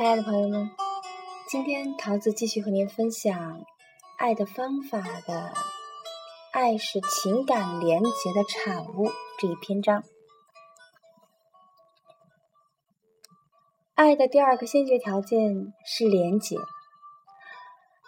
[0.00, 0.70] 亲爱的朋友们，
[1.46, 3.60] 今天桃子继续和您分享
[4.16, 5.52] 《爱的方法》的
[6.54, 10.02] “爱是情感连结的产物”这一篇章。
[13.94, 16.56] 爱的第二个先决条件是连结，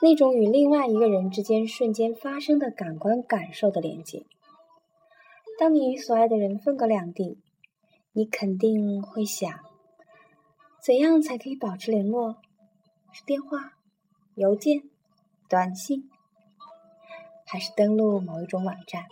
[0.01, 4.25] 那种与另外一个人之间瞬间发生的感官感受的连接。
[5.59, 7.37] 当你与所爱的人分隔两地，
[8.13, 9.72] 你肯定会想。
[10.85, 12.39] 怎样才可以保持联络？
[13.13, 13.75] 是电话、
[14.35, 14.83] 邮件、
[15.49, 16.11] 短信，
[17.47, 19.05] 还是登录某一种网站？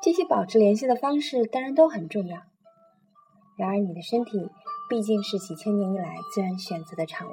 [0.00, 2.42] 这些保持联系的方式当然都很重要。
[3.56, 4.48] 然而，你的身体
[4.88, 7.32] 毕竟是几千年以来自然选择的产物，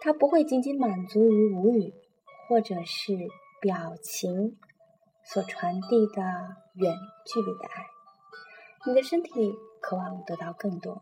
[0.00, 1.94] 它不会仅仅满足于无语
[2.48, 3.16] 或者是
[3.60, 4.58] 表情
[5.22, 6.22] 所传递的
[6.74, 6.96] 远
[7.32, 7.86] 距离的爱。
[8.88, 11.00] 你的身体渴望得到更多。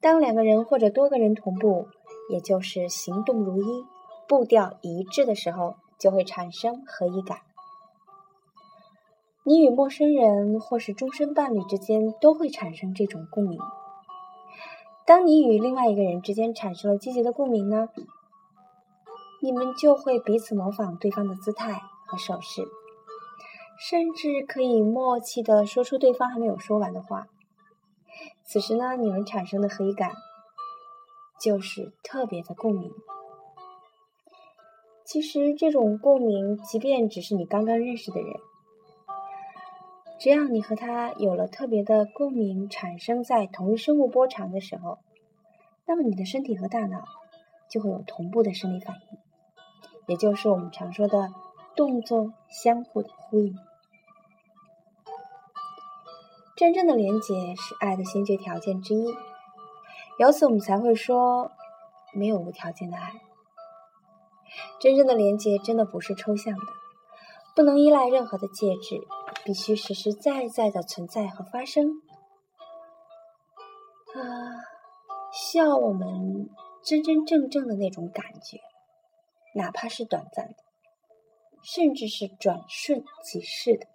[0.00, 1.88] 当两个人或者多个人同步，
[2.30, 3.84] 也就是行动如一、
[4.26, 7.38] 步调一致的时候，就会产生合一感。
[9.44, 13.58] 你与陌生人或是终身伴侣之间都会产生这种共鸣。
[15.06, 17.88] 当你与另外一个人之间产生了积极的共鸣呢，
[19.42, 22.62] 你们就会彼此模仿对方的姿态和手势，
[23.78, 27.26] 甚至可以默契的说出对方还没有说完的话。
[28.52, 30.10] 此时呢，你们产生的合一感
[31.40, 32.90] 就是特别的共鸣。
[35.04, 38.34] 其实这种共鸣，即便只是你刚刚认识的人，
[40.18, 44.98] 只要你和他有了特别的共鸣，产生在同一生物波长的时候，
[45.86, 47.04] 那么你的身体和大脑
[47.68, 49.18] 就会有同步的生理反应，
[50.08, 51.28] 也就是我们常说的
[51.76, 53.56] 动作相互的呼应。
[56.60, 59.06] 真正的连结是爱的先决条件之一，
[60.18, 61.50] 由此我们才会说
[62.12, 63.14] 没有无条件的爱。
[64.78, 66.66] 真正的连结真的不是抽象的，
[67.56, 69.00] 不能依赖任何的介质，
[69.42, 72.02] 必须实实在在的存在和发生。
[74.14, 74.20] 啊，
[75.32, 76.50] 需要我们
[76.84, 78.60] 真真正正的那种感觉，
[79.54, 80.56] 哪怕是短暂的，
[81.62, 83.86] 甚至是转瞬即逝的。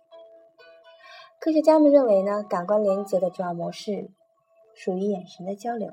[1.46, 4.10] 科学家们认为呢，感官连接的主要模式
[4.74, 5.92] 属于眼神的交流，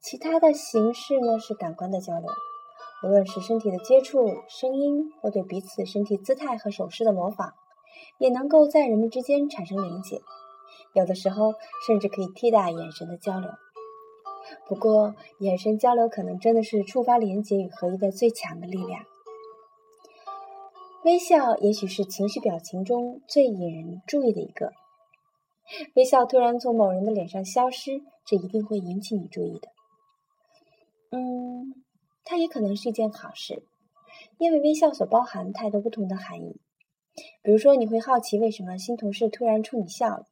[0.00, 2.28] 其他的形式呢是感官的交流，
[3.04, 7.54] 无论是身体的接触、声音或对彼此身体姿态和手势的模仿，
[8.18, 10.22] 也能够在人们之间产生连接，
[10.92, 11.54] 有的时候
[11.86, 13.48] 甚至可以替代眼神的交流。
[14.66, 19.04] 不过，眼神交流可能真的是触发连接与合一的最强的力量。
[21.04, 24.72] 微笑也许是情绪表情中最引人注意的一个。
[25.94, 29.68] 微笑突然从某人的脸上消失，这一定会引起你注意的。
[31.10, 31.84] 嗯，
[32.24, 33.62] 它也可能是一件好事，
[34.38, 36.60] 因为微笑所包含太多不同的含义。
[37.42, 40.26] 比如说，你会好奇为什么新同事突然冲你笑了？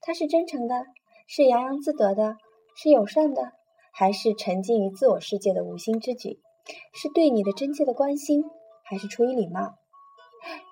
[0.00, 0.86] 他是真诚的，
[1.26, 2.36] 是洋洋自得的，
[2.76, 3.52] 是友善的，
[3.92, 6.40] 还是沉浸于自我世界的无心之举？
[6.92, 8.44] 是对你的真切的关心，
[8.84, 9.76] 还是出于礼貌？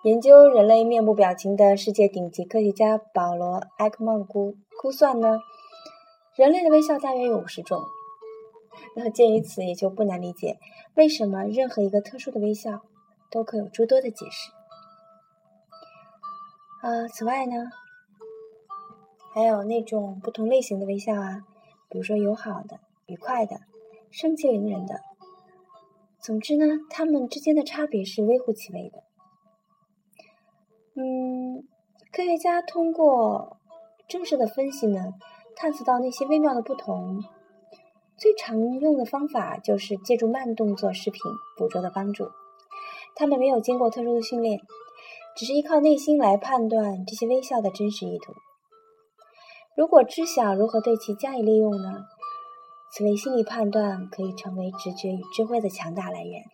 [0.04, 5.38] 研究人类面部表情的世界顶级科学家保罗·埃克曼估估算呢，
[6.36, 7.80] 人类的微笑大约有五十种。
[8.96, 10.58] 那鉴于此，也就不难理解
[10.94, 12.82] 为什么任何一个特殊的微笑
[13.30, 14.50] 都可有诸多的解释。
[16.82, 17.54] 啊，此外呢，
[19.32, 21.44] 还有那种不同类型的微笑啊，
[21.88, 23.60] 比如说友好的、愉快的、
[24.10, 25.00] 盛气凌人的。
[26.20, 29.04] 总之呢，它们之间的差别是微乎其微的。
[32.14, 33.56] 科学家通过
[34.06, 35.14] 正式的分析呢，
[35.56, 37.24] 探索到那些微妙的不同。
[38.18, 41.22] 最常用的方法就是借助慢动作视频
[41.56, 42.28] 捕捉的帮助。
[43.14, 44.60] 他们没有经过特殊的训练，
[45.34, 48.34] 只是依靠内心来判断这些微笑的真实意图。
[49.74, 52.04] 如果知晓如何对其加以利用呢？
[52.92, 56.44] 此类心理判断可以成为直觉与智慧的强大来源。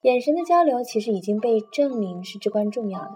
[0.00, 3.12] 眼神的交流其实已经被证明是至关重要的。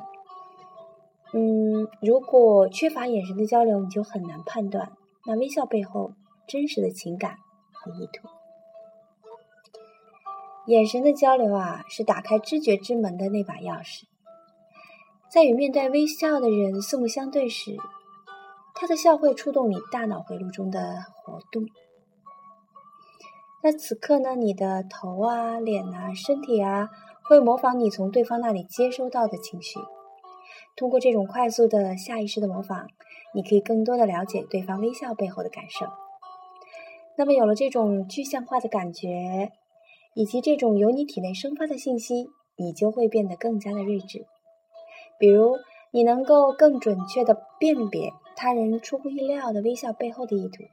[1.33, 4.93] 嗯，如果缺乏眼神的交流，你就很难判断
[5.27, 6.13] 那微笑背后
[6.47, 7.37] 真实的情感
[7.73, 8.29] 和意图。
[10.67, 14.05] 眼神的交流啊，是打开知觉之门的那把钥匙。
[15.29, 17.77] 在与面带微笑的人四目相对时，
[18.75, 21.67] 他的笑会触动你大脑回路中的活动。
[23.63, 24.37] 那此刻呢？
[24.37, 26.89] 你的头啊、脸啊、身体啊，
[27.25, 29.81] 会模仿你从对方那里接收到的情绪。
[30.77, 32.89] 通过这种快速的下意识的模仿，
[33.33, 35.87] 你可以更多的了解对方微笑背后的感受。
[37.17, 39.53] 那么有了这种具象化的感觉，
[40.15, 44.27] 以及这种由你体内生发的信息，你就会变得更加的睿智。
[45.19, 45.57] 比如，
[45.93, 50.65] 你能够更准确地辨别他人出乎意料的微笑背后的意图，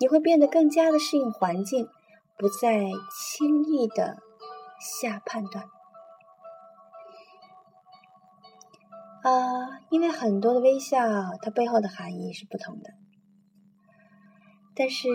[0.00, 1.86] 你会变得更加的适应环境，
[2.38, 2.80] 不再
[3.36, 4.16] 轻易的
[4.80, 5.68] 下判断。
[9.24, 10.98] 啊，因为很多的微笑，
[11.40, 12.90] 它背后的含义是不同的。
[14.76, 15.08] 但是，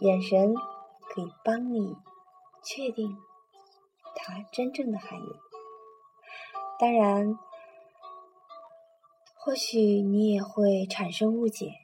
[0.00, 1.94] 眼神可以帮你
[2.64, 3.14] 确定
[4.16, 5.26] 它真正的含义。
[6.78, 7.38] 当然，
[9.34, 11.74] 或许你也会产生误解，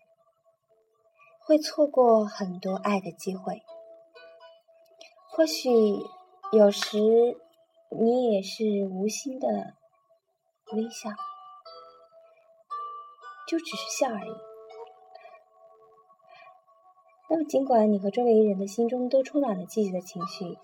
[1.40, 3.60] 会错过很多爱的机会。
[5.28, 5.68] 或许
[6.52, 6.96] 有时
[7.90, 9.74] 你也是无心的。
[10.72, 11.10] 微笑，
[13.48, 14.30] 就只是笑而已。
[17.28, 20.56] 那么，尽管你和周围人的心中都充满了积极的情绪，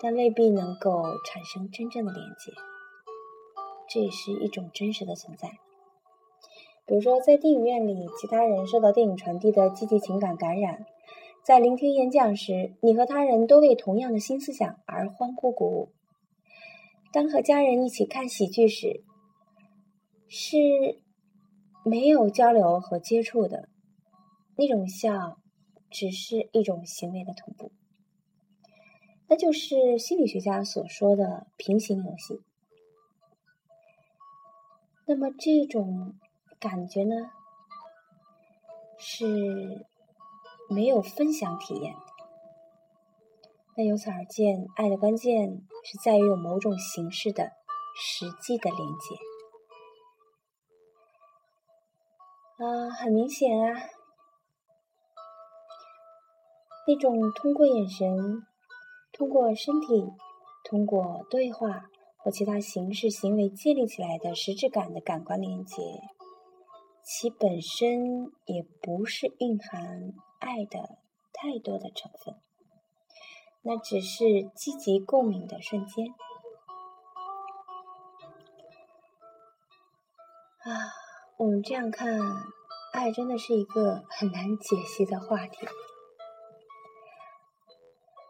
[0.00, 2.52] 但未必能够产生真正的连接。
[3.88, 5.58] 这也是一种真实的存在。
[6.86, 10.84] 比如说，在电影院里，其他人受到电影传递的积极情感感染；
[11.42, 15.88] 在聆听演讲时，你和他人都为同样的新思想而欢呼鼓舞；
[17.12, 19.02] 当和家人一起看喜剧时，
[20.28, 21.02] 是
[21.84, 23.68] 没有交流和接触的
[24.56, 25.38] 那种笑，
[25.90, 27.70] 只是一种行为的同步，
[29.28, 32.40] 那就是心理学家所说的平行游戏。
[35.06, 36.14] 那么这种
[36.58, 37.14] 感觉呢，
[38.98, 39.86] 是
[40.70, 42.00] 没有分享体验的。
[43.76, 47.50] 那由此而见，爱的关键是在于有某种形式的
[47.94, 49.33] 实际的连接。
[52.56, 53.74] 啊，很明显啊，
[56.86, 58.46] 那种通过眼神、
[59.12, 60.06] 通过身体、
[60.62, 65.82] 通过对话或其他形式行为建立起来的实质感的感官连接，
[67.02, 70.98] 其本身也不是蕴含爱的
[71.32, 72.36] 太多的成分，
[73.62, 74.24] 那只是
[74.54, 76.06] 积极共鸣的瞬间。
[80.60, 81.03] 啊。
[81.36, 82.20] 我们这样看，
[82.92, 85.66] 爱真的是一个很难解析的话题。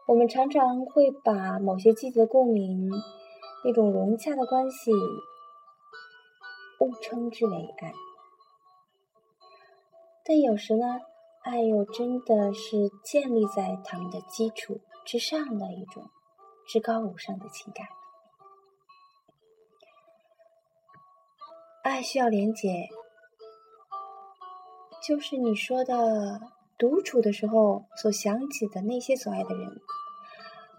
[0.07, 2.89] 我们常常会把某些积极的共鸣、
[3.63, 4.91] 那种融洽的关系，
[6.79, 7.93] 误称之为爱。
[10.23, 10.85] 但有时呢，
[11.43, 16.09] 爱又真的是建立在他们的基础之上的一种
[16.67, 17.85] 至高无上的情感。
[21.85, 22.89] 爱需要连接，
[25.07, 26.41] 就是你说的
[26.79, 29.79] 独处的时候所想起的那些所爱的人，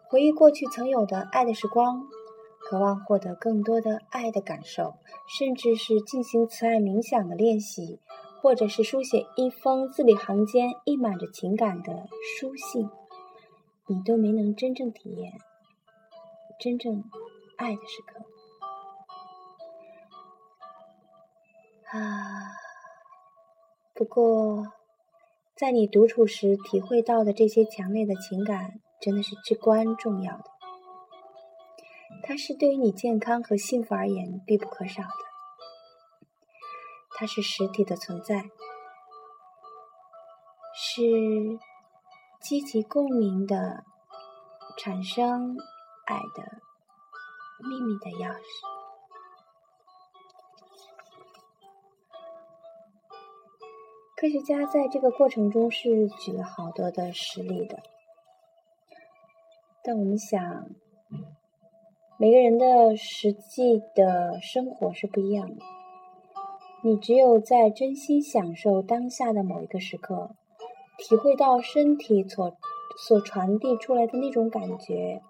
[0.08, 2.02] 回忆过去曾有的爱的时光，
[2.58, 4.96] 渴望获得更多的爱的感受，
[5.28, 8.00] 甚至是进行慈爱冥想的练习，
[8.42, 12.08] 或者是书写一封字里行间溢满着情感的
[12.40, 12.90] 书信，
[13.86, 15.34] 你都没能真正体验
[16.58, 17.04] 真正
[17.56, 18.25] 爱的时刻。
[21.98, 22.52] 啊，
[23.94, 24.72] 不过，
[25.56, 30.44] 在你独处时体会到的这些强烈的情感，真的是至关重要的。
[32.22, 35.08] 它是对于你健康和幸福而言必不可少的。
[37.18, 38.50] 它是实体的存在，
[40.74, 41.02] 是
[42.40, 43.84] 积极共鸣的
[44.76, 45.56] 产生
[46.06, 46.60] 爱的
[47.66, 48.75] 秘密的钥匙。
[54.16, 57.82] 科学家在这个过程中是举了好多的实例的，
[59.84, 60.70] 但我们想，
[62.16, 65.62] 每个人的实际的生活是不一样的。
[66.82, 70.30] 你只有在真心享受当下的某一个时刻，
[70.96, 72.56] 体会到身体所
[72.96, 75.20] 所传递出来的那种感觉，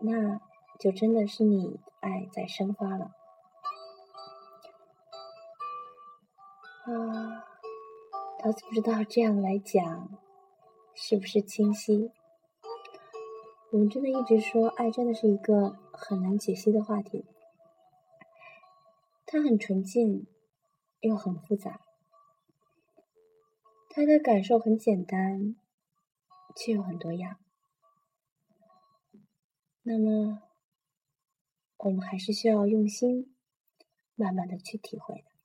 [0.00, 0.40] 那
[0.78, 3.10] 就真的是你爱在生发了。
[6.86, 7.44] 啊。
[8.40, 10.16] 桃子不知道这样来讲
[10.94, 12.12] 是不是清晰？
[13.72, 17.26] 我们真的一直说，爱真的是一个很难解析的话题。
[19.26, 20.28] 它很纯净，
[21.00, 21.80] 又很复杂。
[23.90, 25.56] 它的感受很简单，
[26.54, 27.40] 却有很多样。
[29.82, 30.42] 那么，
[31.78, 33.34] 我们还是需要用心，
[34.14, 35.37] 慢慢的去体会的。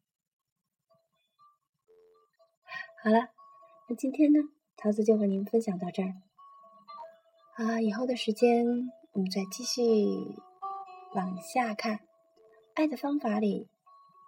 [3.04, 3.28] 好了，
[3.90, 4.40] 那今天呢，
[4.78, 6.14] 桃子就和您分享到这儿。
[7.58, 8.66] 啊，以后的时间
[9.12, 9.82] 我们再继续
[11.14, 12.00] 往下看，
[12.76, 13.68] 爱的方法里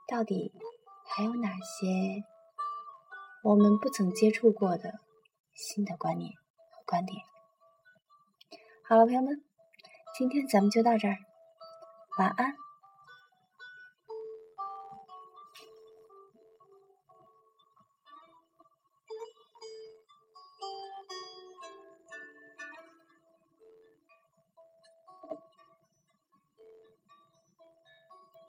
[0.09, 0.51] 到底
[1.05, 2.25] 还有哪些
[3.45, 4.99] 我们不曾接触过的
[5.53, 7.23] 新的观念和观点？
[8.83, 9.41] 好了，朋友们，
[10.17, 11.15] 今天咱们就到这儿，
[12.19, 12.57] 晚安。